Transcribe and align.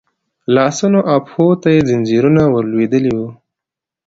لاسونو 0.55 0.99
او 1.11 1.17
پښو 1.25 1.45
ته 1.61 1.67
يې 1.75 1.81
ځنځيرونه 1.89 2.43
ور 2.53 2.63
لوېدلي 2.71 3.11
وو. 3.17 3.27